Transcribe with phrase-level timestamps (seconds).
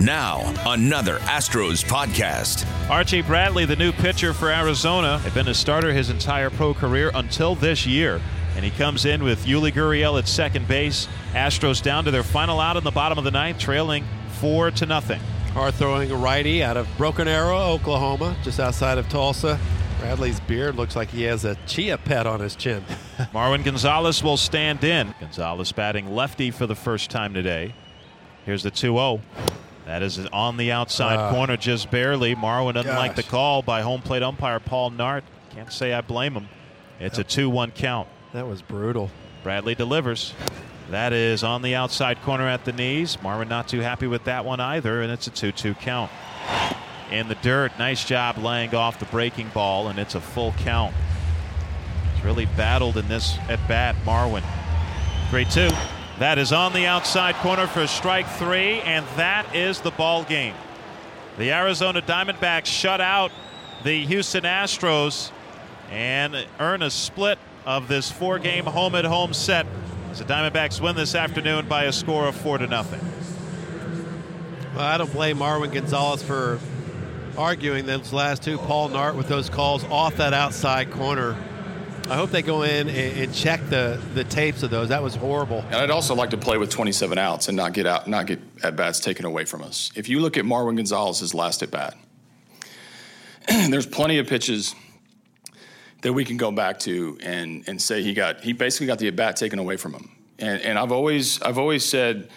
[0.00, 2.64] Now, another Astros podcast.
[2.88, 7.10] Archie Bradley, the new pitcher for Arizona, had been a starter his entire pro career
[7.14, 8.20] until this year.
[8.54, 11.08] And he comes in with Yuli Gurriel at second base.
[11.32, 14.04] Astros down to their final out in the bottom of the ninth, trailing
[14.40, 15.18] four to nothing.
[15.52, 19.58] Hard throwing righty out of Broken Arrow, Oklahoma, just outside of Tulsa.
[19.98, 22.84] Bradley's beard looks like he has a chia pet on his chin.
[23.34, 25.12] Marwin Gonzalez will stand in.
[25.18, 27.74] Gonzalez batting lefty for the first time today.
[28.44, 29.20] Here's the 2 0.
[29.88, 32.36] That is on the outside uh, corner, just barely.
[32.36, 32.98] Marwin doesn't gosh.
[32.98, 35.22] like the call by home plate umpire Paul Nauert.
[35.54, 36.50] Can't say I blame him.
[37.00, 38.06] It's a 2 1 count.
[38.34, 39.10] That was brutal.
[39.42, 40.34] Bradley delivers.
[40.90, 43.16] That is on the outside corner at the knees.
[43.16, 46.12] Marwin not too happy with that one either, and it's a 2 2 count.
[47.10, 50.94] In the dirt, nice job laying off the breaking ball, and it's a full count.
[52.14, 54.44] He's really battled in this at bat, Marwin.
[55.30, 55.70] Great two.
[56.18, 60.54] That is on the outside corner for strike three, and that is the ball game.
[61.36, 63.30] The Arizona Diamondbacks shut out
[63.84, 65.30] the Houston Astros
[65.92, 69.64] and earn a split of this four-game home-at-home set
[70.10, 73.00] as the Diamondbacks win this afternoon by a score of four to nothing.
[74.74, 76.58] Well, I don't blame Marwin Gonzalez for
[77.36, 78.58] arguing those last two.
[78.58, 81.36] Paul Nauert with those calls off that outside corner.
[82.10, 84.88] I hope they go in and, and, check the, the tapes of those.
[84.88, 85.58] That was horrible.
[85.66, 88.40] And I'd also like to play with 27 outs and not get out, not get
[88.62, 89.90] at bats taken away from us.
[89.94, 91.98] If you look at Marwin Gonzalez's last at bat,
[93.48, 94.74] there's plenty of pitches
[96.00, 99.08] that we can go back to and and say he got he basically got the
[99.08, 100.10] at bat taken away from him.
[100.38, 102.30] And and I've always I've always said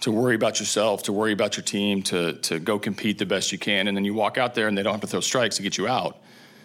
[0.00, 3.52] to worry about yourself, to worry about your team, to to go compete the best
[3.52, 5.56] you can, and then you walk out there and they don't have to throw strikes
[5.56, 6.16] to get you out.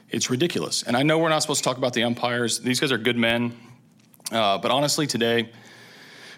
[0.10, 0.84] It's ridiculous.
[0.84, 2.60] And I know we're not supposed to talk about the umpires.
[2.60, 3.58] These guys are good men,
[4.32, 5.50] uh, but honestly, today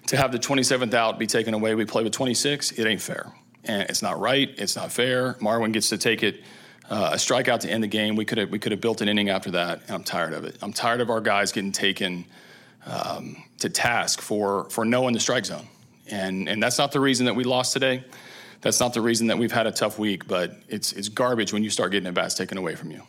[0.07, 2.71] to have the 27th out be taken away, we play with 26.
[2.71, 3.31] It ain't fair,
[3.65, 4.49] and it's not right.
[4.57, 5.33] It's not fair.
[5.35, 6.41] Marwin gets to take it
[6.89, 8.15] uh, a strikeout to end the game.
[8.15, 10.45] We could have we could have built an inning after that, and I'm tired of
[10.45, 10.57] it.
[10.61, 12.25] I'm tired of our guys getting taken
[12.87, 15.67] um, to task for for knowing the strike zone,
[16.07, 18.03] and and that's not the reason that we lost today.
[18.61, 20.27] That's not the reason that we've had a tough week.
[20.27, 23.03] But it's it's garbage when you start getting at bats taken away from you.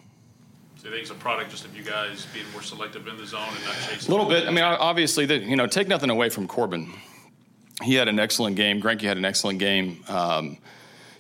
[0.81, 3.27] So you think it's a product just of you guys being more selective in the
[3.27, 4.11] zone and not chasing?
[4.11, 4.49] A little bit.
[4.49, 6.91] I mean, obviously, that you know, take nothing away from Corbin.
[7.83, 8.81] He had an excellent game.
[8.81, 10.03] Greinke had an excellent game.
[10.09, 10.57] Um,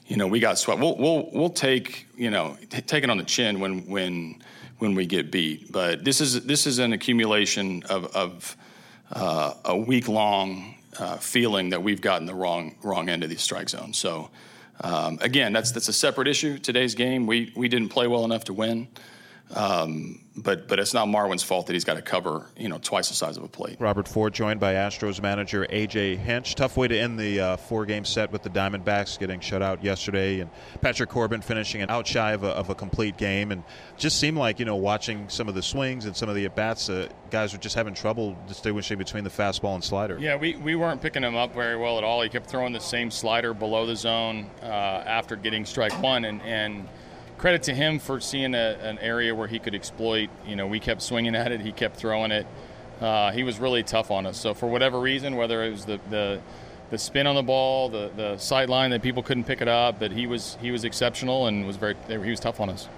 [0.06, 0.81] you know, we got swept.
[0.81, 4.43] We'll we'll we'll take you know t- take it on the chin when when
[4.78, 5.70] when we get beat.
[5.70, 8.56] But this is this is an accumulation of of
[9.12, 13.37] uh, a week long uh, feeling that we've gotten the wrong wrong end of the
[13.37, 13.93] strike zone.
[13.93, 14.31] So.
[14.82, 16.56] Um, again, that's that's a separate issue.
[16.56, 18.88] Today's game, we we didn't play well enough to win.
[19.55, 23.09] Um, but but it's not Marwin's fault that he's got to cover you know twice
[23.09, 23.77] the size of a plate.
[23.81, 26.55] Robert Ford joined by Astros manager AJ Hinch.
[26.55, 30.41] Tough way to end the uh, four-game set with the Diamondbacks getting shut out yesterday,
[30.41, 30.50] and
[30.81, 33.65] Patrick Corbin finishing an out shy of a, of a complete game, and
[33.97, 36.55] just seemed like you know watching some of the swings and some of the at
[36.55, 40.19] bats, uh, guys were just having trouble distinguishing between the fastball and slider.
[40.19, 42.22] Yeah, we, we weren't picking him up very well at all.
[42.22, 46.41] He kept throwing the same slider below the zone uh, after getting strike one, and
[46.43, 46.88] and
[47.41, 50.28] credit to him for seeing a, an area where he could exploit.
[50.47, 52.47] You know, we kept swinging at it, he kept throwing it.
[53.01, 54.39] Uh, he was really tough on us.
[54.39, 56.41] So for whatever reason, whether it was the the,
[56.91, 59.99] the spin on the ball, the the sight line that people couldn't pick it up,
[59.99, 62.89] but he was he was exceptional and was very he was tough on us.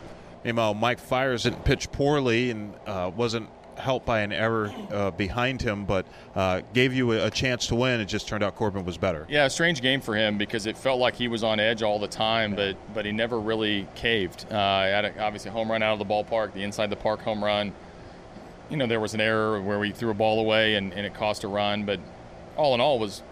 [0.45, 5.63] Meanwhile, Mike Fiers didn't pitch poorly and uh, wasn't helped by an error uh, behind
[5.63, 8.01] him, but uh, gave you a, chance to win.
[8.01, 9.27] It just turned out Corbin was better.
[9.29, 11.99] Yeah, a strange game for him because it felt like he was on edge all
[11.99, 14.47] the time, but but he never really caved.
[14.51, 17.43] Uh, had a, obviously home run out of the ballpark, the inside the park home
[17.43, 17.73] run.
[18.71, 21.15] You know, there was an error where we threw a ball away and, and it
[21.15, 22.01] cost a run, but
[22.57, 23.23] all in all was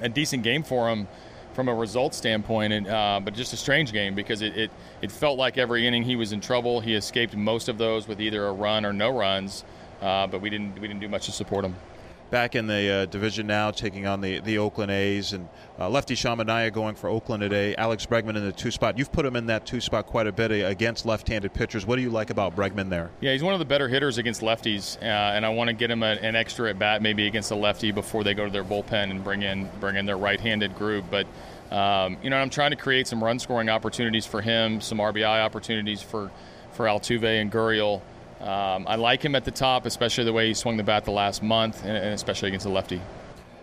[0.00, 1.08] a decent game for him
[1.54, 4.70] from a result standpoint, and, uh, but just a strange game because it, it,
[5.02, 6.80] it, felt like every inning he was in trouble.
[6.80, 9.64] He escaped most of those with either a run or no runs,
[10.00, 11.74] uh, but we didn't we didn't do much to support him.
[12.30, 15.48] Back in the uh, division now, taking on the, the Oakland A's and
[15.80, 17.74] uh, lefty Sean Manaea going for Oakland today.
[17.74, 18.96] Alex Bregman in the two spot.
[18.96, 21.86] You've put him in that two spot quite a bit uh, against left-handed pitchers.
[21.86, 23.10] What do you like about Bregman there?
[23.20, 25.90] Yeah, he's one of the better hitters against lefties, uh, and I want to get
[25.90, 28.62] him a, an extra at bat maybe against a lefty before they go to their
[28.62, 31.26] bullpen and bring in bring in their right-handed group, but.
[31.70, 35.44] Um, you know, I'm trying to create some run scoring opportunities for him, some RBI
[35.44, 36.32] opportunities for,
[36.72, 38.02] for Altuve and Gurriel.
[38.40, 41.10] Um, I like him at the top, especially the way he swung the bat the
[41.10, 43.00] last month, and, and especially against the lefty.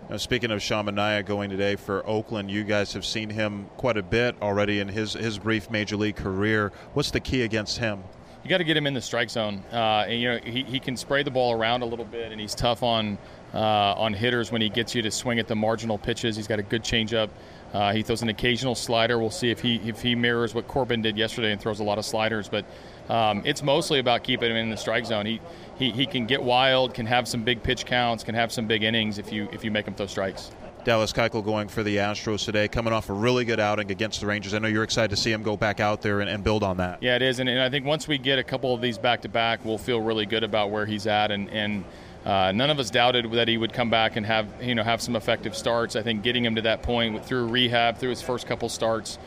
[0.10, 3.98] Now, speaking of Sean Manaea going today for Oakland, you guys have seen him quite
[3.98, 6.72] a bit already in his, his brief major league career.
[6.94, 8.04] What's the key against him?
[8.44, 9.64] You got to get him in the strike zone.
[9.74, 12.40] Uh, and, you know, he, he can spray the ball around a little bit, and
[12.40, 13.18] he's tough on
[13.54, 16.36] uh, on hitters when he gets you to swing at the marginal pitches.
[16.36, 17.30] He's got a good changeup.
[17.74, 19.20] Uh, he throws an occasional slider.
[19.20, 21.98] We'll see if he if he mirrors what Corbin did yesterday and throws a lot
[21.98, 22.48] of sliders.
[22.48, 22.66] But
[23.10, 25.26] um, it's mostly about keeping him in the strike zone.
[25.26, 25.40] He,
[25.78, 28.84] he he can get wild, can have some big pitch counts, can have some big
[28.84, 30.52] innings if you if you make him throw strikes.
[30.84, 34.26] Dallas Keuchel going for the Astros today, coming off a really good outing against the
[34.26, 34.54] Rangers.
[34.54, 36.78] I know you're excited to see him go back out there and, and build on
[36.78, 37.04] that.
[37.04, 39.22] Yeah, it is, and, and, I think once we get a couple of these back
[39.24, 41.84] to back, we'll feel really good about where he's at, and and
[42.26, 45.02] uh, none of us doubted that he would come back and have you know have
[45.02, 45.98] some effective starts.
[45.98, 49.18] I think getting him to that point through rehab, through his first couple starts,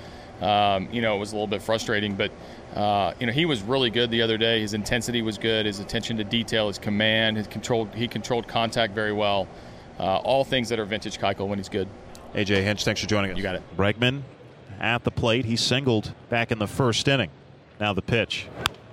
[0.41, 2.31] um, you know, it was a little bit frustrating, but.
[2.71, 4.61] Uh, you know, he was really good the other day.
[4.61, 5.67] His intensity was good.
[5.67, 7.93] His attention to detail, his command, his controlled.
[7.97, 9.49] He controlled contact very well.
[9.99, 11.89] Uh, all things that are vintage Keuchel when he's good.
[12.35, 13.37] AJ Hinch, thanks for joining us.
[13.37, 13.63] You got it.
[13.77, 14.23] Bregman
[14.81, 15.45] at the plate.
[15.45, 17.31] He singled back in the first inning.
[17.81, 18.47] Now the pitch.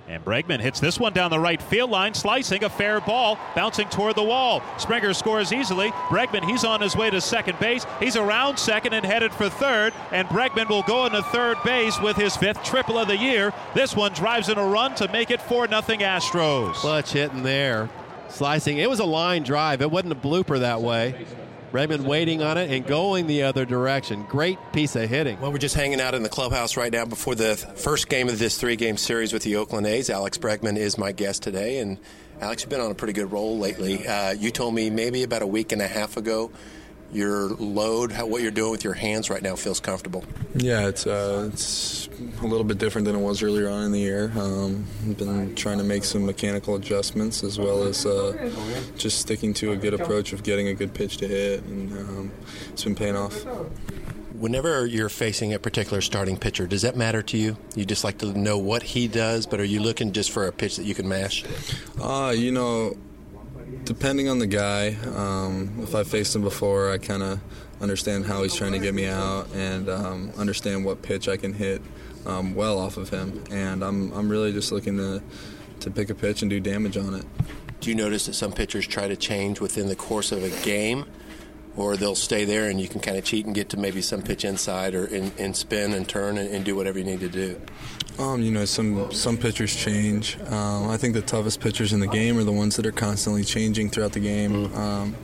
[0.08, 3.88] And Bregman hits this one down the right field line, slicing a fair ball, bouncing
[3.90, 4.62] toward the wall.
[4.78, 5.90] Springer scores easily.
[6.08, 7.84] Bregman, he's on his way to second base.
[8.00, 9.92] He's around second and headed for third.
[10.10, 13.52] And Bregman will go into third base with his fifth triple of the year.
[13.74, 16.74] This one drives in a run to make it 4 0 Astros.
[16.74, 17.90] Clutch hitting there.
[18.30, 18.78] Slicing.
[18.78, 19.82] It was a line drive.
[19.82, 21.26] It wasn't a blooper that way.
[21.72, 24.24] Bregman waiting on it and going the other direction.
[24.24, 25.40] Great piece of hitting.
[25.40, 28.38] Well, we're just hanging out in the clubhouse right now before the first game of
[28.38, 30.10] this three game series with the Oakland A's.
[30.10, 31.78] Alex Bregman is my guest today.
[31.78, 31.98] And
[32.40, 34.06] Alex, you've been on a pretty good roll lately.
[34.06, 36.50] Uh, you told me maybe about a week and a half ago
[37.12, 40.24] your load, how, what you're doing with your hands right now feels comfortable.
[40.54, 42.08] Yeah, it's uh, it's
[42.42, 44.32] a little bit different than it was earlier on in the year.
[44.36, 48.50] Um, I've been trying to make some mechanical adjustments as well as uh,
[48.96, 52.32] just sticking to a good approach of getting a good pitch to hit, and um,
[52.70, 53.44] it's been paying off.
[54.34, 57.56] Whenever you're facing a particular starting pitcher, does that matter to you?
[57.74, 60.52] You just like to know what he does, but are you looking just for a
[60.52, 61.44] pitch that you can mash?
[62.00, 62.96] Uh, you know,
[63.84, 67.40] depending on the guy, um, if I faced him before, I kind of
[67.80, 71.52] understand how he's trying to get me out and um, understand what pitch I can
[71.52, 71.80] hit
[72.26, 73.44] um, well off of him.
[73.50, 75.22] And I'm, I'm really just looking to,
[75.80, 77.24] to pick a pitch and do damage on it.
[77.80, 81.04] Do you notice that some pitchers try to change within the course of a game?
[81.78, 84.20] Or they'll stay there and you can kind of cheat and get to maybe some
[84.20, 87.28] pitch inside or in, in spin and turn and, and do whatever you need to
[87.28, 87.60] do.
[88.18, 90.36] Um, you know, some some pitchers change.
[90.40, 93.44] Um, I think the toughest pitchers in the game are the ones that are constantly
[93.44, 94.66] changing throughout the game.
[94.66, 94.76] Mm-hmm.
[94.76, 95.16] Um,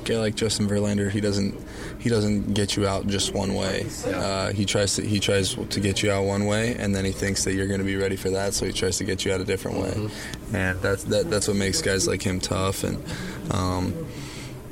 [0.00, 1.54] a guy like Justin Verlander, he doesn't
[2.00, 3.86] he doesn't get you out just one way.
[4.04, 7.12] Uh, he tries to he tries to get you out one way, and then he
[7.12, 9.32] thinks that you're going to be ready for that, so he tries to get you
[9.32, 9.92] out a different way.
[9.92, 10.56] Mm-hmm.
[10.56, 12.82] And that's that, that's what makes guys like him tough.
[12.82, 13.00] And
[13.52, 13.94] um,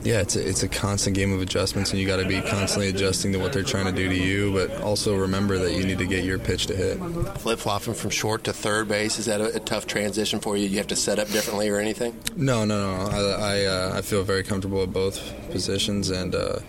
[0.03, 2.89] yeah, it's a, it's a constant game of adjustments, and you got to be constantly
[2.89, 4.53] adjusting to what they're trying to do to you.
[4.53, 6.99] But also remember that you need to get your pitch to hit.
[7.39, 10.69] Flip flopping from short to third base is that a, a, tough transition for you?
[10.69, 12.17] You have to set up differently or anything?
[12.37, 13.11] No, no, no.
[13.11, 16.61] I I, uh, I feel very comfortable at both positions, and uh,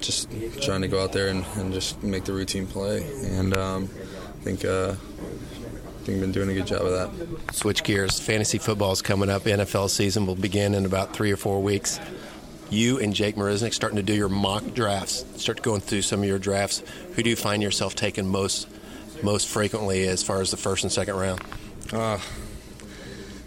[0.00, 0.28] just
[0.62, 3.04] trying to go out there and, and, just make the routine play.
[3.24, 4.64] And um, I think.
[4.64, 7.54] Uh, I think been doing a good job of that.
[7.54, 8.18] Switch gears.
[8.18, 9.42] Fantasy football is coming up.
[9.42, 12.00] NFL season will begin in about three or four weeks
[12.70, 16.28] you and Jake Marisnick starting to do your mock drafts, start going through some of
[16.28, 16.82] your drafts.
[17.14, 18.68] Who do you find yourself taking most
[19.22, 21.40] most frequently as far as the first and second round?
[21.92, 22.18] Uh,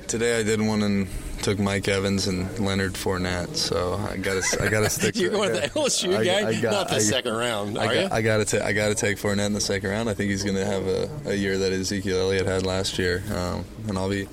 [0.07, 1.07] today I did one and
[1.41, 5.15] took Mike Evans and Leonard Fournette, so I got to I got to stick.
[5.15, 7.77] You're going to the LSU I, guy, I got, not the I, second round.
[7.77, 10.09] I got, I got to I got to take Fournette in the second round.
[10.09, 13.23] I think he's going to have a, a year that Ezekiel Elliott had last year,
[13.33, 14.27] um, and I'll be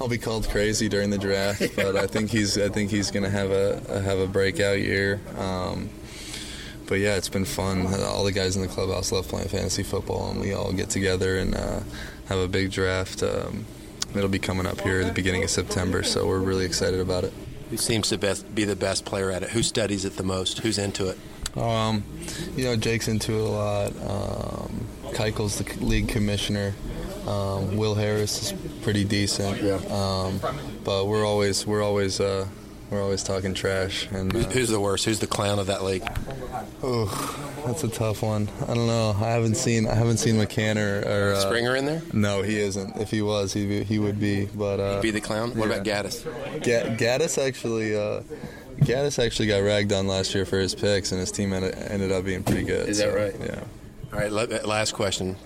[0.00, 3.24] I'll be called crazy during the draft, but I think he's I think he's going
[3.24, 5.20] to have a, a, have a breakout year.
[5.38, 5.90] Um,
[6.88, 7.86] but yeah, it's been fun.
[8.02, 11.38] All the guys in the clubhouse love playing fantasy football, and we all get together
[11.38, 11.80] and uh,
[12.26, 13.22] have a big draft.
[13.22, 13.64] Um,
[14.14, 17.24] it'll be coming up here at the beginning of September, so we're really excited about
[17.24, 17.32] it.
[17.70, 19.50] Who seems to best, be the best player at it?
[19.50, 20.58] Who studies it the most?
[20.58, 21.18] Who's into it?
[21.56, 22.04] Um,
[22.56, 23.92] you know, Jake's into it a lot.
[24.02, 26.74] Um, Keuchel's the league commissioner.
[27.26, 29.62] Um, Will Harris is pretty decent.
[29.62, 29.76] Yeah.
[29.90, 30.40] Um,
[30.82, 32.46] but we're always we're always uh,
[32.90, 34.08] we're always talking trash.
[34.10, 35.04] And uh, who's the worst?
[35.04, 36.04] Who's the clown of that league?
[36.82, 38.48] Oh, that's a tough one.
[38.62, 39.16] I don't know.
[39.18, 42.02] I haven't seen I haven't seen McCann or, or uh, Springer in there.
[42.12, 42.96] No, he isn't.
[42.96, 44.46] If he was, he he would be.
[44.46, 45.56] But uh, He'd be the clown.
[45.56, 45.76] What yeah.
[45.76, 46.24] about Gattis?
[46.62, 47.96] Ga- Gattis actually.
[47.96, 48.22] Uh,
[48.80, 52.24] Gattis actually got ragged on last year for his picks, and his team ended up
[52.24, 52.88] being pretty good.
[52.88, 53.34] Is that right?
[53.38, 53.62] Yeah.
[54.12, 54.32] All right.
[54.66, 55.36] Last question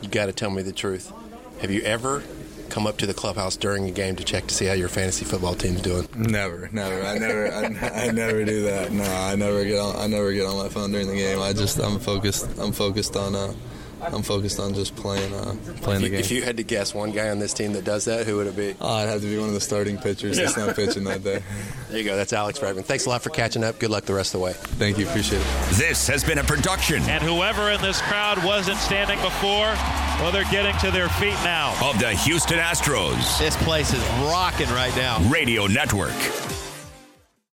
[0.00, 1.12] you got to tell me the truth.
[1.60, 2.22] Have you ever
[2.68, 5.24] come up to the clubhouse during a game to check to see how your fantasy
[5.24, 6.08] football team's doing?
[6.16, 7.02] Never, never.
[7.02, 8.92] I never, I, I, never do that.
[8.92, 9.96] No, I never get on.
[9.96, 11.40] I never get on my phone during the game.
[11.40, 12.48] I just, I'm focused.
[12.58, 13.52] I'm focused on, uh,
[14.00, 16.20] I'm focused on just playing uh, playing the game.
[16.20, 18.46] If you had to guess one guy on this team that does that, who would
[18.46, 18.74] it be?
[18.80, 21.42] Oh, I'd have to be one of the starting pitchers that's not pitching that day.
[21.88, 22.16] There you go.
[22.16, 22.84] That's Alex Bregman.
[22.84, 23.78] Thanks a lot for catching up.
[23.78, 24.52] Good luck the rest of the way.
[24.52, 25.08] Thank you.
[25.08, 25.46] Appreciate it.
[25.70, 29.72] This has been a production And whoever in this crowd wasn't standing before,
[30.20, 31.74] well, they're getting to their feet now.
[31.82, 35.20] of the Houston Astros This place is rocking right now.
[35.28, 36.57] Radio Network.